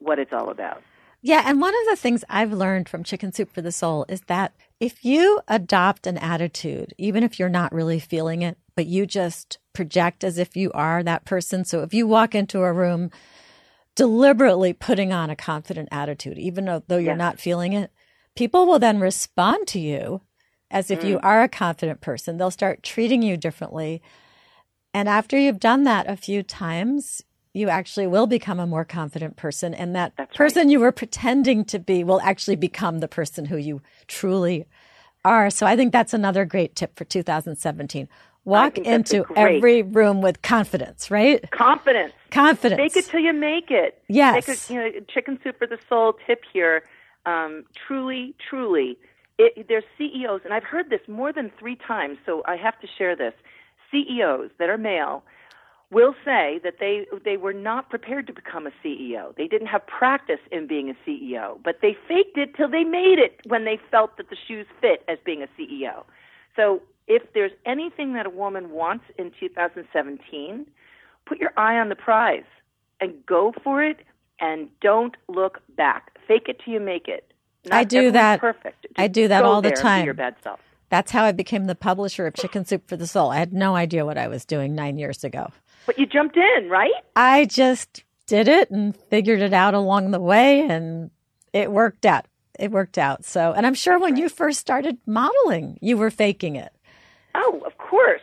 what 0.00 0.18
it's 0.18 0.32
all 0.32 0.50
about. 0.50 0.82
Yeah, 1.25 1.44
and 1.46 1.61
one 1.61 1.72
of 1.72 1.87
the 1.88 1.94
things 1.94 2.25
I've 2.28 2.52
learned 2.52 2.88
from 2.88 3.04
Chicken 3.04 3.32
Soup 3.32 3.49
for 3.49 3.62
the 3.62 3.70
Soul 3.70 4.04
is 4.08 4.22
that 4.22 4.52
if 4.80 5.04
you 5.04 5.40
adopt 5.46 6.08
an 6.08 6.18
attitude, 6.18 6.92
even 6.99 7.22
if 7.22 7.38
you're 7.38 7.49
not 7.49 7.72
really 7.72 8.00
feeling 8.00 8.42
it, 8.42 8.58
but 8.75 8.87
you 8.87 9.06
just 9.06 9.58
project 9.72 10.25
as 10.25 10.37
if 10.37 10.56
you 10.56 10.72
are 10.72 11.04
that 11.04 11.25
person. 11.25 11.64
So 11.64 11.82
if 11.82 11.94
you 11.94 12.08
walk 12.08 12.34
into 12.34 12.62
a 12.62 12.72
room 12.72 13.12
deliberately 13.94 14.72
putting 14.72 15.12
on 15.12 15.30
a 15.30 15.37
confident 15.37 15.88
attitude, 15.92 16.38
even 16.38 16.64
though, 16.64 16.82
though 16.87 16.96
you're 16.96 17.12
yes. 17.12 17.18
not 17.18 17.40
feeling 17.40 17.72
it, 17.72 17.90
people 18.34 18.66
will 18.66 18.78
then 18.78 19.00
respond 19.00 19.66
to 19.68 19.78
you 19.78 20.22
as 20.70 20.90
if 20.90 21.00
mm. 21.00 21.11
you 21.11 21.20
are 21.22 21.42
a 21.42 21.49
confident 21.49 22.00
person. 22.00 22.37
They'll 22.37 22.50
start 22.50 22.82
treating 22.82 23.22
you 23.22 23.37
differently. 23.37 24.02
And 24.94 25.08
after 25.08 25.38
you've 25.38 25.61
done 25.61 25.84
that 25.84 26.08
a 26.08 26.16
few 26.16 26.42
times, 26.42 27.22
you 27.54 27.68
actually 27.68 28.06
will 28.06 28.26
become 28.26 28.58
a 28.58 28.66
more 28.66 28.84
confident 28.84 29.37
person. 29.37 29.75
And 29.75 29.94
that 29.94 30.14
That's 30.16 30.37
person 30.37 30.66
right. 30.66 30.72
you 30.72 30.80
were 30.80 30.92
pretending 30.92 31.64
to 31.66 31.78
be 31.78 32.02
will 32.02 32.20
actually 32.22 32.56
become 32.56 33.00
the 33.00 33.08
person 33.08 33.46
who 33.46 33.56
you 33.56 33.82
truly 34.06 34.66
are. 35.25 35.50
So 35.50 35.66
I 35.66 35.76
think 35.76 35.92
that's 35.92 36.14
another 36.14 36.44
great 36.44 36.75
tip 36.75 36.96
for 36.96 37.04
2017. 37.04 38.08
Walk 38.44 38.78
into 38.78 39.25
every 39.37 39.82
room 39.82 40.20
with 40.20 40.42
confidence, 40.42 41.11
right? 41.11 41.49
Confidence. 41.52 42.12
Confidence. 42.30 42.78
Make 42.78 42.96
it 42.96 43.06
till 43.06 43.20
you 43.20 43.32
make 43.32 43.70
it. 43.70 44.02
Yes. 44.08 44.49
Make 44.49 44.58
a, 44.58 44.72
you 44.72 44.80
know, 44.80 45.00
chicken 45.12 45.38
soup 45.44 45.58
for 45.58 45.66
the 45.66 45.78
soul 45.88 46.14
tip 46.26 46.42
here. 46.52 46.82
Um, 47.25 47.64
truly, 47.87 48.34
truly, 48.50 48.99
it, 49.38 49.68
there's 49.68 49.84
CEOs, 49.96 50.40
and 50.44 50.52
I've 50.52 50.64
heard 50.64 50.90
this 50.90 51.00
more 51.06 51.32
than 51.32 51.52
three 51.56 51.76
times, 51.76 52.18
so 52.26 52.42
I 52.46 52.56
have 52.56 52.78
to 52.80 52.88
share 52.99 53.14
this. 53.14 53.34
CEOs 53.92 54.50
that 54.58 54.68
are 54.68 54.78
male 54.78 55.22
will 55.92 56.14
say 56.25 56.58
that 56.64 56.76
they 56.80 57.06
they 57.25 57.37
were 57.37 57.52
not 57.52 57.90
prepared 57.90 58.26
to 58.26 58.32
become 58.32 58.66
a 58.66 58.70
CEO. 58.82 59.37
They 59.37 59.46
didn't 59.46 59.68
have 59.68 59.87
practice 59.87 60.40
in 60.50 60.66
being 60.66 60.90
a 60.90 60.94
CEO, 61.08 61.62
but 61.62 61.80
they 61.82 61.96
faked 62.08 62.38
it 62.38 62.56
till 62.56 62.68
they 62.70 62.84
made 62.84 63.18
it 63.18 63.40
when 63.46 63.64
they 63.64 63.78
felt 63.90 64.16
that 64.16 64.30
the 64.30 64.37
shoes 64.49 64.66
fit 64.80 65.04
as 65.06 65.18
being 65.25 65.42
a 65.42 65.49
CEO. 65.61 66.04
So 66.56 66.82
if 67.06 67.23
there's 67.35 67.52
anything 67.66 68.14
that 68.14 68.26
a 68.26 68.30
woman 68.30 68.71
wants 68.71 69.04
in 69.18 69.32
2017, 69.38 70.66
put 71.26 71.38
your 71.38 71.52
eye 71.56 71.78
on 71.78 71.88
the 71.88 71.94
prize 71.94 72.44
and 73.00 73.14
go 73.26 73.52
for 73.62 73.82
it 73.82 73.99
and 74.40 74.68
don't 74.80 75.16
look 75.28 75.61
back. 75.76 76.18
Fake 76.26 76.49
it 76.49 76.61
till 76.64 76.75
you 76.75 76.80
make 76.80 77.09
it. 77.09 77.32
Not 77.64 77.78
I 77.78 77.85
do 77.85 78.11
that. 78.11 78.40
Perfect. 78.40 78.82
Just 78.82 78.94
I 78.99 79.09
do 79.09 79.28
that 79.28 79.44
all 79.44 79.62
the 79.62 79.71
time. 79.71 80.04
Your 80.04 80.14
bad 80.14 80.35
self. 80.42 80.61
That's 80.88 81.11
how 81.11 81.25
I 81.25 81.32
became 81.32 81.66
the 81.66 81.75
publisher 81.75 82.26
of 82.26 82.35
Chicken 82.35 82.66
Soup 82.66 82.87
for 82.87 82.97
the 82.97 83.06
Soul. 83.06 83.30
I 83.30 83.38
had 83.38 83.52
no 83.52 83.75
idea 83.76 84.04
what 84.04 84.18
I 84.18 84.28
was 84.28 84.44
doing 84.44 84.75
nine 84.75 84.99
years 84.99 85.25
ago. 85.25 85.49
But 85.87 85.99
you 85.99 86.06
jumped 86.06 86.37
in, 86.37 86.68
right? 86.68 86.92
I 87.16 87.47
just 87.47 88.04
did 88.26 88.47
it 88.47 88.71
and 88.71 88.94
figured 89.09 89.40
it 89.40 89.52
out 89.52 89.75
along 89.75 90.11
the 90.11 90.21
way, 90.21 90.61
and 90.61 91.11
it 91.52 91.71
worked 91.71 92.04
out. 92.04 92.26
It 92.59 92.71
worked 92.71 92.99
out. 92.99 93.25
So, 93.25 93.52
and 93.52 93.66
I'm 93.66 93.75
sure 93.75 93.94
That's 93.94 94.02
when 94.02 94.12
right. 94.14 94.23
you 94.23 94.28
first 94.28 94.61
started 94.61 94.99
modeling, 95.06 95.78
you 95.80 95.97
were 95.97 96.11
faking 96.11 96.56
it. 96.56 96.73
Oh, 97.35 97.62
of 97.67 97.79
course. 97.79 98.23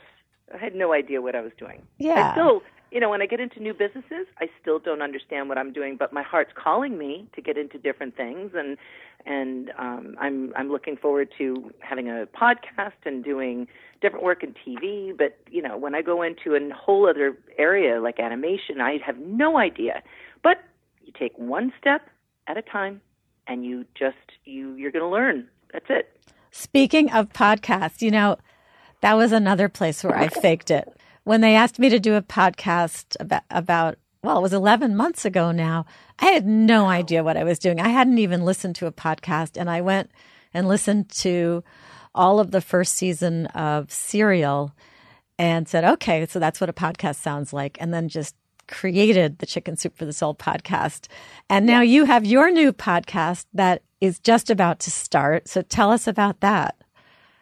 I 0.54 0.58
had 0.58 0.76
no 0.76 0.94
idea 0.94 1.22
what 1.22 1.36
I 1.36 1.42
was 1.42 1.52
doing. 1.58 1.84
Yeah. 1.98 2.30
I 2.30 2.32
still, 2.34 2.62
you 2.92 3.00
know, 3.00 3.10
when 3.10 3.22
I 3.22 3.26
get 3.26 3.40
into 3.40 3.60
new 3.60 3.74
businesses, 3.74 4.26
I 4.40 4.50
still 4.62 4.80
don't 4.80 5.02
understand 5.02 5.50
what 5.50 5.58
I'm 5.58 5.72
doing, 5.72 5.96
but 5.98 6.12
my 6.12 6.24
heart's 6.24 6.52
calling 6.56 6.98
me 6.98 7.30
to 7.36 7.42
get 7.42 7.58
into 7.58 7.78
different 7.78 8.16
things, 8.16 8.52
and 8.56 8.78
and 9.26 9.72
um, 9.78 10.16
I'm 10.20 10.54
I'm 10.56 10.72
looking 10.72 10.98
forward 10.98 11.30
to 11.38 11.72
having 11.80 12.10
a 12.10 12.28
podcast 12.34 13.06
and 13.06 13.24
doing 13.24 13.68
different 14.02 14.24
work 14.24 14.44
in 14.44 14.56
TV. 14.66 15.16
But 15.16 15.38
you 15.50 15.62
know, 15.62 15.78
when 15.78 15.94
I 15.94 16.02
go 16.02 16.24
into 16.24 16.56
a 16.56 16.74
whole 16.74 17.08
other 17.08 17.38
area 17.58 18.02
like 18.02 18.20
animation, 18.20 18.82
I 18.82 18.98
have 19.06 19.18
no 19.18 19.58
idea. 19.58 20.02
But 20.42 20.64
you 21.04 21.14
take 21.18 21.38
one 21.38 21.72
step 21.80 22.10
at 22.48 22.58
a 22.58 22.64
time, 22.64 23.02
and 23.46 23.64
you 23.64 23.86
just 23.94 24.18
you 24.46 24.74
you're 24.76 24.92
going 24.92 25.06
to 25.06 25.10
learn. 25.10 25.48
That's 25.74 25.86
it. 25.90 26.16
Speaking 26.52 27.12
of 27.12 27.30
podcasts, 27.30 28.02
you 28.02 28.10
know 28.10 28.38
that 29.02 29.16
was 29.16 29.32
another 29.32 29.70
place 29.70 30.04
where 30.04 30.18
I 30.18 30.28
faked 30.28 30.72
it. 30.72 30.88
When 31.24 31.42
they 31.42 31.56
asked 31.56 31.80
me 31.80 31.90
to 31.90 32.00
do 32.00 32.16
a 32.16 32.22
podcast 32.22 33.16
about, 33.20 33.44
about 33.50 33.98
well, 34.22 34.38
it 34.38 34.42
was 34.42 34.54
11 34.54 34.98
months 34.98 35.24
ago 35.24 35.52
now. 35.52 35.86
I 36.20 36.26
had 36.26 36.46
no 36.46 36.88
idea 36.88 37.24
what 37.24 37.38
I 37.38 37.46
was 37.46 37.58
doing. 37.58 37.80
I 37.80 37.88
hadn't 37.88 38.18
even 38.18 38.44
listened 38.44 38.76
to 38.78 38.88
a 38.88 38.92
podcast 38.92 39.56
and 39.56 39.70
I 39.70 39.80
went 39.82 40.12
and 40.54 40.68
listened 40.68 41.10
to 41.10 41.64
all 42.14 42.40
of 42.40 42.52
the 42.52 42.62
first 42.62 42.96
season 42.96 43.46
of 43.48 43.92
Serial 43.92 44.74
and 45.38 45.70
said, 45.70 45.86
okay, 45.86 46.26
so 46.26 46.38
that's 46.40 46.60
what 46.60 46.70
a 46.70 46.74
podcast 46.74 47.16
sounds 47.16 47.54
like. 47.54 47.78
And 47.80 47.94
then 47.94 48.10
just 48.10 48.36
created 48.68 49.40
the 49.40 49.46
Chicken 49.46 49.78
Soup 49.78 49.96
for 49.98 50.06
the 50.06 50.14
Soul 50.14 50.36
podcast. 50.36 51.08
And 51.50 51.66
now 51.66 51.82
you 51.82 52.04
have 52.06 52.26
your 52.26 52.52
new 52.52 52.74
podcast 52.74 53.46
that 53.54 53.84
is 54.02 54.20
just 54.20 54.50
about 54.50 54.80
to 54.82 54.92
start. 54.92 55.48
So 55.48 55.62
tell 55.62 55.92
us 55.92 56.08
about 56.08 56.42
that. 56.42 56.76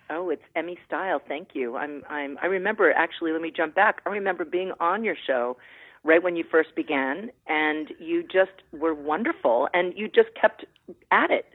Oh, 0.10 0.30
it's 0.30 0.44
Emme 0.56 0.76
style. 0.86 1.22
Thank 1.28 1.50
you. 1.54 1.76
I'm 1.76 2.04
I'm 2.10 2.38
I 2.42 2.46
remember 2.46 2.92
actually, 2.92 3.32
let 3.32 3.42
me 3.42 3.52
jump 3.56 3.76
back. 3.76 4.02
I 4.06 4.10
remember 4.10 4.46
being 4.46 4.72
on 4.80 5.04
your 5.04 5.16
show 5.26 5.58
right 6.04 6.24
when 6.24 6.36
you 6.36 6.46
first 6.50 6.76
began 6.76 7.30
and 7.48 7.92
you 8.00 8.24
just 8.24 8.64
were 8.72 8.94
wonderful 8.94 9.68
and 9.74 9.94
you 9.98 10.08
just 10.08 10.30
kept 10.40 10.66
at 11.12 11.32
it. 11.32 11.46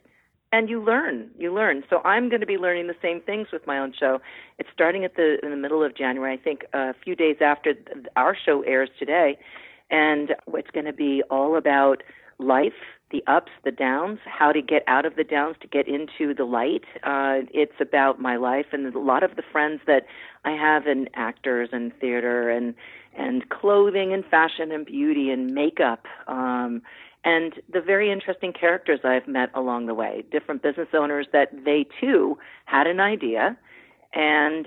And 0.54 0.68
you 0.68 0.84
learn, 0.84 1.30
you 1.38 1.50
learn. 1.54 1.82
So 1.88 2.02
I'm 2.04 2.28
going 2.28 2.42
to 2.42 2.46
be 2.46 2.58
learning 2.58 2.86
the 2.86 2.96
same 3.00 3.22
things 3.22 3.48
with 3.50 3.66
my 3.66 3.78
own 3.78 3.94
show. 3.98 4.20
It's 4.58 4.68
starting 4.74 5.02
at 5.02 5.16
the 5.16 5.38
in 5.42 5.50
the 5.50 5.56
middle 5.56 5.82
of 5.82 5.96
January, 5.96 6.34
I 6.34 6.36
think, 6.36 6.66
a 6.74 6.92
few 7.02 7.16
days 7.16 7.36
after 7.40 7.72
our 8.16 8.36
show 8.36 8.60
airs 8.60 8.90
today, 8.98 9.38
and 9.90 10.34
it's 10.52 10.70
going 10.70 10.84
to 10.84 10.92
be 10.92 11.22
all 11.30 11.56
about 11.56 12.02
life 12.38 12.72
the 13.12 13.22
ups, 13.26 13.52
the 13.64 13.70
downs, 13.70 14.18
how 14.24 14.50
to 14.50 14.60
get 14.60 14.82
out 14.88 15.06
of 15.06 15.16
the 15.16 15.24
downs 15.24 15.56
to 15.60 15.68
get 15.68 15.86
into 15.86 16.34
the 16.34 16.44
light. 16.44 16.84
Uh, 17.04 17.46
it's 17.52 17.80
about 17.80 18.20
my 18.20 18.36
life 18.36 18.66
and 18.72 18.92
a 18.92 18.98
lot 18.98 19.22
of 19.22 19.36
the 19.36 19.42
friends 19.52 19.80
that 19.86 20.06
I 20.44 20.52
have 20.52 20.86
in 20.86 21.08
actors 21.14 21.68
and 21.72 21.92
theater 22.00 22.50
and 22.50 22.74
and 23.14 23.48
clothing 23.50 24.14
and 24.14 24.24
fashion 24.24 24.72
and 24.72 24.86
beauty 24.86 25.30
and 25.30 25.54
makeup. 25.54 26.06
Um, 26.26 26.80
and 27.24 27.52
the 27.70 27.80
very 27.80 28.10
interesting 28.10 28.52
characters 28.52 29.00
I've 29.04 29.28
met 29.28 29.50
along 29.54 29.86
the 29.86 29.94
way, 29.94 30.24
different 30.32 30.62
business 30.62 30.88
owners 30.94 31.26
that 31.32 31.50
they 31.64 31.86
too 32.00 32.38
had 32.64 32.86
an 32.86 33.00
idea 33.00 33.56
and 34.14 34.66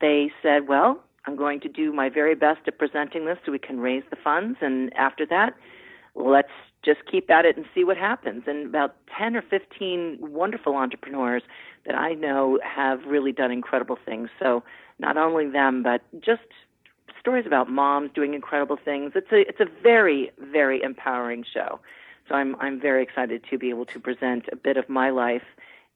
they 0.00 0.30
said, 0.42 0.68
well, 0.68 1.02
I'm 1.26 1.36
going 1.36 1.60
to 1.60 1.68
do 1.68 1.92
my 1.92 2.08
very 2.08 2.34
best 2.34 2.60
at 2.66 2.78
presenting 2.78 3.24
this 3.24 3.38
so 3.44 3.50
we 3.50 3.58
can 3.58 3.80
raise 3.80 4.04
the 4.10 4.16
funds. 4.22 4.58
And 4.60 4.94
after 4.94 5.26
that, 5.26 5.54
let's 6.14 6.48
just 6.86 7.00
keep 7.10 7.28
at 7.30 7.44
it 7.44 7.56
and 7.56 7.66
see 7.74 7.84
what 7.84 7.96
happens. 7.96 8.44
And 8.46 8.66
about 8.66 8.94
10 9.18 9.36
or 9.36 9.42
15 9.42 10.18
wonderful 10.20 10.76
entrepreneurs 10.76 11.42
that 11.84 11.96
I 11.96 12.14
know 12.14 12.58
have 12.64 13.04
really 13.04 13.32
done 13.32 13.50
incredible 13.50 13.98
things. 14.02 14.30
So 14.38 14.62
not 14.98 15.16
only 15.16 15.50
them, 15.50 15.82
but 15.82 16.02
just 16.20 16.42
stories 17.20 17.44
about 17.44 17.68
moms 17.68 18.10
doing 18.14 18.34
incredible 18.34 18.78
things. 18.82 19.12
It's 19.16 19.32
a 19.32 19.40
it's 19.48 19.60
a 19.60 19.66
very 19.82 20.30
very 20.38 20.80
empowering 20.82 21.44
show. 21.52 21.80
So 22.28 22.36
I'm 22.36 22.54
I'm 22.56 22.80
very 22.80 23.02
excited 23.02 23.44
to 23.50 23.58
be 23.58 23.68
able 23.70 23.86
to 23.86 24.00
present 24.00 24.46
a 24.52 24.56
bit 24.56 24.76
of 24.76 24.88
my 24.88 25.10
life 25.10 25.42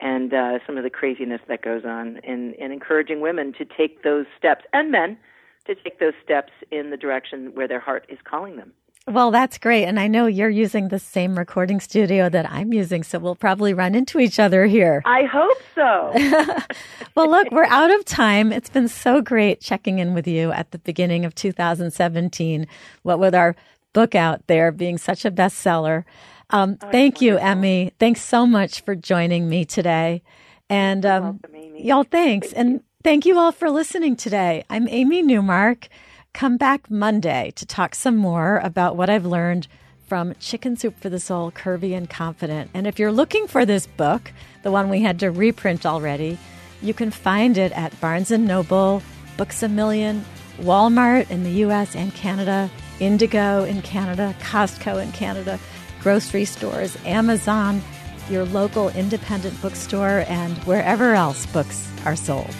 and 0.00 0.32
uh, 0.32 0.58
some 0.66 0.76
of 0.76 0.82
the 0.82 0.90
craziness 0.90 1.40
that 1.48 1.62
goes 1.62 1.84
on 1.84 2.18
in, 2.24 2.54
in 2.54 2.72
encouraging 2.72 3.20
women 3.20 3.52
to 3.58 3.64
take 3.64 4.02
those 4.02 4.26
steps 4.36 4.64
and 4.72 4.90
men 4.90 5.18
to 5.66 5.74
take 5.74 6.00
those 6.00 6.14
steps 6.24 6.52
in 6.70 6.90
the 6.90 6.96
direction 6.96 7.54
where 7.54 7.68
their 7.68 7.80
heart 7.80 8.06
is 8.08 8.18
calling 8.24 8.56
them. 8.56 8.72
Well, 9.06 9.30
that's 9.30 9.58
great. 9.58 9.86
And 9.86 9.98
I 9.98 10.06
know 10.06 10.26
you're 10.26 10.50
using 10.50 10.88
the 10.88 10.98
same 10.98 11.36
recording 11.36 11.80
studio 11.80 12.28
that 12.28 12.50
I'm 12.50 12.72
using, 12.72 13.02
so 13.02 13.18
we'll 13.18 13.34
probably 13.34 13.72
run 13.72 13.94
into 13.94 14.18
each 14.18 14.38
other 14.38 14.66
here. 14.66 15.02
I 15.04 15.24
hope 15.24 15.58
so. 15.74 16.12
well, 17.14 17.30
look, 17.30 17.50
we're 17.50 17.64
out 17.64 17.90
of 17.90 18.04
time. 18.04 18.52
It's 18.52 18.68
been 18.68 18.88
so 18.88 19.20
great 19.20 19.60
checking 19.60 19.98
in 19.98 20.14
with 20.14 20.28
you 20.28 20.52
at 20.52 20.70
the 20.70 20.78
beginning 20.78 21.24
of 21.24 21.34
2017, 21.34 22.66
what 23.02 23.18
with 23.18 23.34
our 23.34 23.56
book 23.92 24.14
out 24.14 24.46
there 24.46 24.70
being 24.70 24.98
such 24.98 25.24
a 25.24 25.30
bestseller. 25.30 26.04
Um, 26.50 26.76
oh, 26.82 26.90
thank 26.90 27.20
you. 27.20 27.38
Emme. 27.38 27.90
Thanks 27.98 28.22
so 28.22 28.46
much 28.46 28.82
for 28.82 28.94
joining 28.94 29.48
me 29.48 29.64
today. 29.64 30.22
And 30.68 31.06
um, 31.06 31.40
welcome, 31.42 31.76
y'all, 31.76 32.04
thanks. 32.04 32.48
Thank 32.48 32.58
and 32.58 32.72
you. 32.74 32.84
thank 33.02 33.26
you 33.26 33.38
all 33.38 33.50
for 33.50 33.70
listening 33.70 34.14
today. 34.14 34.64
I'm 34.68 34.86
Amy 34.88 35.22
Newmark 35.22 35.88
come 36.32 36.56
back 36.56 36.90
Monday 36.90 37.52
to 37.56 37.66
talk 37.66 37.94
some 37.94 38.16
more 38.16 38.58
about 38.58 38.96
what 38.96 39.10
I've 39.10 39.26
learned 39.26 39.68
from 40.06 40.34
Chicken 40.40 40.76
Soup 40.76 40.98
for 40.98 41.08
the 41.08 41.20
Soul, 41.20 41.52
Curvy 41.52 41.96
and 41.96 42.08
Confident. 42.08 42.70
And 42.74 42.86
if 42.86 42.98
you're 42.98 43.12
looking 43.12 43.46
for 43.46 43.64
this 43.64 43.86
book, 43.86 44.32
the 44.62 44.70
one 44.70 44.88
we 44.88 45.02
had 45.02 45.20
to 45.20 45.30
reprint 45.30 45.86
already, 45.86 46.38
you 46.82 46.94
can 46.94 47.10
find 47.10 47.56
it 47.56 47.72
at 47.72 47.98
Barnes 48.00 48.30
& 48.30 48.38
Noble, 48.38 49.02
Books 49.36 49.62
A 49.62 49.68
Million, 49.68 50.24
Walmart 50.58 51.30
in 51.30 51.44
the 51.44 51.64
US 51.64 51.94
and 51.94 52.14
Canada, 52.14 52.70
Indigo 52.98 53.64
in 53.64 53.82
Canada, 53.82 54.34
Costco 54.40 55.02
in 55.02 55.12
Canada, 55.12 55.58
grocery 56.00 56.44
stores, 56.44 56.96
Amazon, 57.04 57.80
your 58.28 58.44
local 58.44 58.88
independent 58.90 59.60
bookstore, 59.62 60.24
and 60.28 60.56
wherever 60.64 61.14
else 61.14 61.46
books 61.46 61.90
are 62.04 62.16
sold. 62.16 62.54